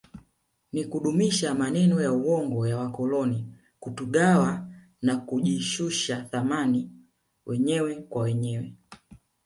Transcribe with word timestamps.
Ni 0.73 0.85
kudumisha 0.85 1.55
maneno 1.55 2.01
ya 2.01 2.13
uongo 2.13 2.67
ya 2.67 2.77
wakoloni 2.77 3.45
kutugawa 3.79 4.67
na 5.01 5.17
kujishusha 5.17 6.21
thamani 6.23 6.91
wenyewe 7.45 7.95
kwa 7.95 8.21
wenyewe 8.23 8.73